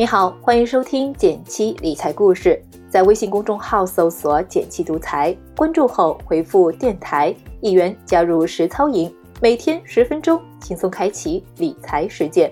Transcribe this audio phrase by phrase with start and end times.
[0.00, 2.58] 你好，欢迎收听减七理财故事。
[2.88, 12.50] 在微信公众号搜索“减七独裁，关注后回复“电台”一元加入实操营，每天十分钟，轻松开启理财实践。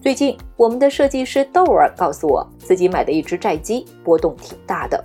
[0.00, 5.04] 最近，我们的设计师豆儿告诉我，自己买的一只债基波动挺大的，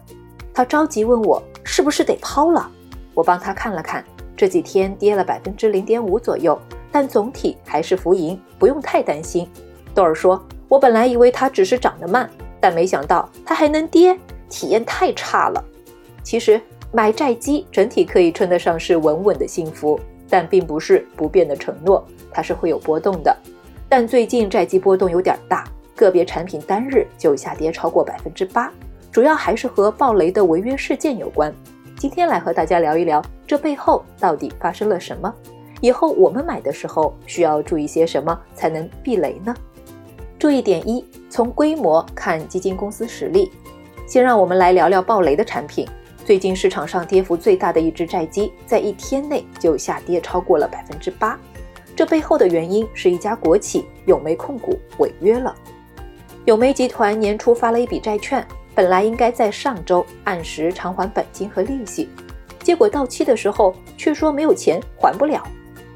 [0.54, 2.72] 他着急问我是不是得抛了。
[3.14, 4.02] 我帮他看了看，
[4.34, 6.58] 这几天跌了百分之零点五左右。
[6.98, 9.48] 但总体还是浮盈，不用太担心。
[9.94, 12.28] 豆儿说：“我本来以为它只是涨得慢，
[12.60, 14.18] 但没想到它还能跌，
[14.50, 15.64] 体验太差了。”
[16.26, 16.60] 其实
[16.92, 23.38] 买债基整体可以称得上是稳稳的幸福，但并不是不变的承诺，它是会有波动的。
[23.88, 28.74] 但最近债基波动有点大，个别产品单日就下跌超过百分之八，
[29.12, 31.54] 主要还是和暴雷的违约事件有关。
[32.00, 35.32] 今天来和大家聊一聊，这背后到底发生了什么。
[35.82, 39.54] 以后我们买的时候需要注意些什么才能避雷呢？
[40.40, 43.52] 注意点一：从规模看基金公司实力。
[44.08, 45.86] 先让我们来聊聊暴雷的产品。
[46.24, 51.38] 最近市场上跌幅最大的一只债基，在一天内就下跌超过了百分之八。
[51.96, 55.54] 这背后的原因是一家国企永煤控股违约了。
[56.46, 62.08] 永煤集团年初发了一笔债券，本来应该在上周按时偿还本金和利息，
[62.62, 65.44] 结果到期的时候却说没有钱还不了。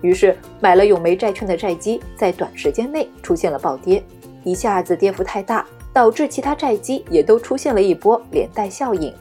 [0.01, 4.03] 于是买了永煤债券的债基在短时间内出现了暴跌，
[4.43, 9.13] 一下子跌幅太大，导致其他债基也都出现了一波连带效应。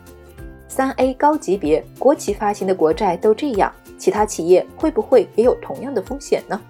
[0.68, 6.60] 三 A 高级别国企发行的国债都这样，其他企业会不会也有同样的风险呢？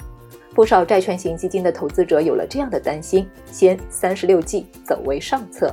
[0.55, 5.73] 不少债券型基金的投资者有了这样的担心，先三十六计走为上策，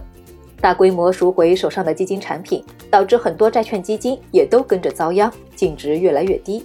[0.61, 6.63] 大规模赎回手上的基金产品，导致很多债券基金也都跟着遭殃，净值越来越低。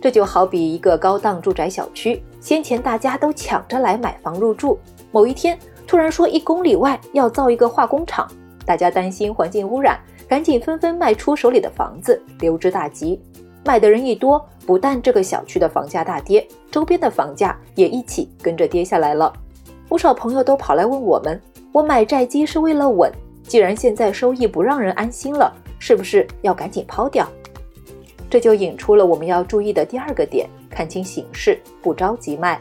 [0.00, 4.78] 这就好比一个高档住宅小区，先前大家都抢着来买房入住，
[5.10, 8.30] 某一天突然说一公里外要造一个化工厂，
[8.64, 13.20] 大家担心环境污染，赶紧纷纷卖出手里的房子，溜之大吉。
[13.64, 19.32] 买的人一多，不但这个小区的房价大跌，周边的房价也一起跟着跌下来了。
[19.88, 21.38] 不少朋友都跑来问我们：
[21.72, 23.12] 我买债基是为了稳，
[23.42, 27.28] 既然现在收益不让人安心了，是不是要赶紧抛掉？
[28.30, 32.58] 这就引出了我们要注意的第二个点：看清形势，不着急卖。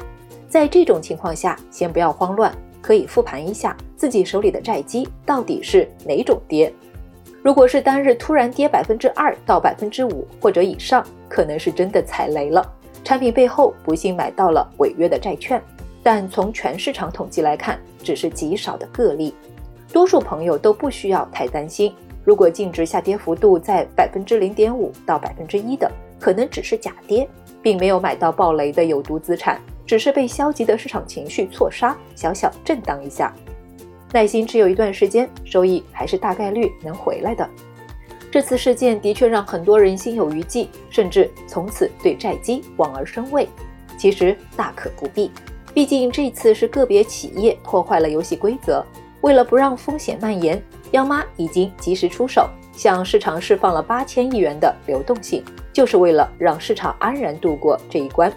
[0.47, 6.73] 在这种情况下，先不要慌乱，可以复盘一下自己手里的债基到底是哪种跌。
[7.43, 12.65] 如果是单日突然跌百分之二到百分之五或者以上，可能是真的踩雷了，
[13.03, 15.61] 产品背后不幸买到了违约的债券。
[16.01, 19.33] 但从全市场统计来看，只是极少的个例，
[19.91, 21.93] 多数朋友都不需要太担心。
[22.27, 25.89] 如果净值下跌幅度在百分之零点五到百分之一的，
[26.19, 27.25] 可能只是假跌，
[27.61, 33.33] 并没有买到暴雷的有毒资产，只是被消极的市场情绪错杀，小小震荡一下。
[34.11, 37.49] 耐心持有一段时间，收益还是大概率能回来的。
[38.29, 43.47] 这次事件的确让很多人心有余悸，甚至从此对债基望而生畏。
[43.97, 45.31] 其实大可不必，
[45.73, 48.85] 毕竟这次是个别企业破坏了游戏规则，
[49.27, 50.61] 为了不让风险蔓延。
[50.91, 55.43] 央妈已经及时出手，向市场释放了八千亿元的流动性，
[55.73, 58.31] 就是为了让市场安然度过这一关。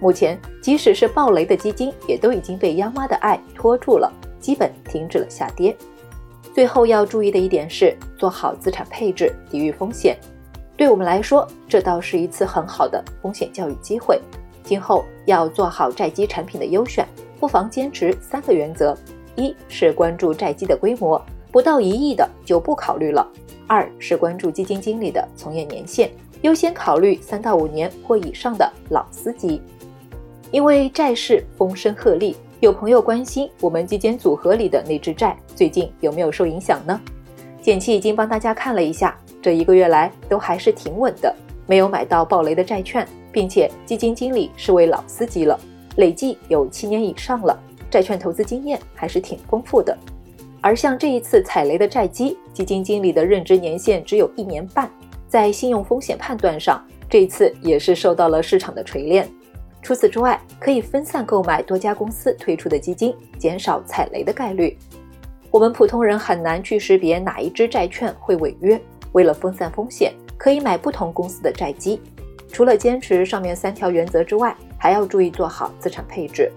[0.00, 5.76] 目前，即使是暴雷的基金，也都已经被央妈的爱拖住了，基本停止了下跌。
[6.52, 10.18] 最后要注意的一点是，做好资产配置，抵御风险。
[10.76, 14.20] 对我们来说，这倒是一次很好的风险教育机会。
[14.64, 17.06] 今后要做好债基产品的优选，
[17.38, 18.96] 不妨坚持三个原则：
[19.36, 21.20] 一是关注债基的规模。
[21.52, 23.26] 不到一亿的就不考虑了。
[23.66, 26.10] 二是关注基金经理的从业年限，
[26.42, 29.62] 优先考虑三到五年或以上的老司机。
[30.50, 37.00] 因为债市风声鹤唳，有朋友关心我们基金组合里的那只债最近有没有受影响呢？
[37.62, 41.34] 简七已经帮大家看了一下，这一个月来都还是挺稳的，
[41.66, 45.58] 没有买到暴雷的债券，并且基金经理是位老司机了，
[45.96, 47.58] 累计有七年以上了，
[47.94, 49.96] 债券投资经验还是挺丰富的。
[50.60, 54.90] 而像这一次踩雷的债基，基金经理的任职年限只有一年半，
[55.28, 59.28] 在信用风险判断上，这一次也是受到了市场的锤炼。
[59.80, 64.76] 除此之外，可以分散购买多家公司推出的基金，减少踩雷的概率。
[65.52, 68.80] 我们普通人很难去识别哪一支债券会违约，
[69.12, 72.00] 为了分散风险，可以买不同公司的债基。
[72.50, 76.50] 除了坚持上面三条原则之外，还要注意做好资产配置。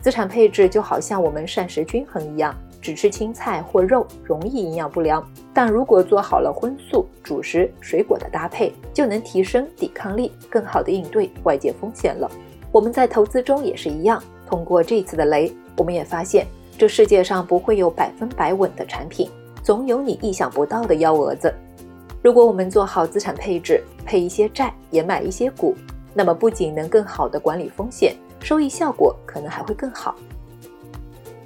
[0.00, 2.54] 资产配置就好像我们膳食均衡一样。
[2.82, 12.26] 只吃青菜或肉容易营养不良，但如果做好了荤素、主食、水果的搭配，就能提升抵抗力，更好的应对外界风险了。
[12.72, 16.46] 我们在投资中也是一样，通过这次的雷，我们也发现，
[16.78, 19.28] 这世界上不会有百分百稳的产品，
[19.62, 21.52] 总有你意想不到的幺蛾子。
[22.22, 25.74] 如果我们做好资产配置，配一些债，也买一些股，
[26.14, 30.14] 那么不仅能更好的管理风险，收益效果可能还会更好。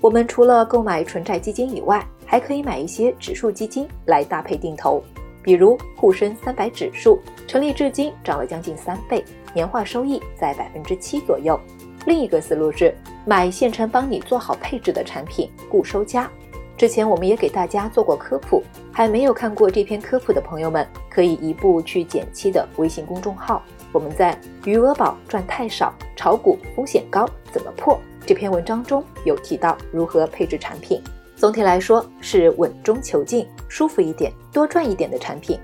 [0.00, 5.02] 我们除了购买纯债基金以外，还可以买一些指数基金来搭配定投，
[5.42, 11.58] 比如沪深三百指数，成立至今涨了将近三倍，年化收益在百分之七左右。
[12.06, 12.94] 另一个思路是
[13.24, 16.30] 买现成帮你做好配置的产品，固收加。
[16.76, 18.62] 之前我们也给大家做过科普，
[18.92, 23.62] 还没有看过这篇科普的朋友们，可以移步去简七的微信公众号。
[23.92, 24.36] 我们在
[24.66, 31.00] “余额宝赚太少，炒股风险高，怎么破”这篇文章中有提到如何配置产品。
[31.36, 35.60] 总体来说是稳中求进，舒服一点，多赚一点的产品。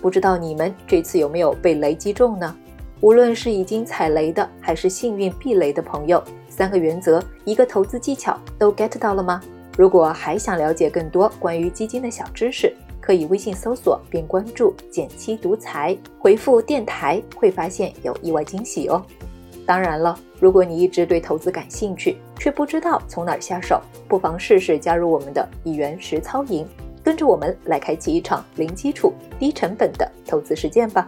[0.00, 2.56] 不知道你们这次有没有被雷击中呢？
[3.00, 9.40] 无论是已经踩雷的，还是幸运避雷的朋友，三个原则，一个投资技巧都 get 到了吗？
[9.76, 19.04] 如果还想了解更多关于基金的小知识，可以微信搜索并关注“减七独裁”，回复“电台”会发现有意外惊喜哦。
[19.66, 26.66] 当然了，如果你一直对投资感兴趣，却不知道从哪儿下手，不妨试试加入我们的一元实操营，
[27.04, 31.06] 跟着我们来开启一场零基础、低成本的投资实践吧。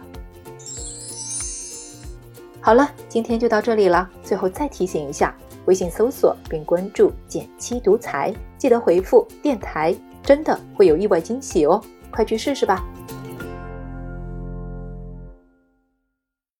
[2.61, 4.07] 好了，今天就到这里了。
[4.23, 5.33] 最后再提醒一下。
[5.65, 11.81] 微信搜索并关注“减七独裁”，记得回复“电台”，真的会有意外惊喜哦！
[12.11, 12.83] 快去试试吧。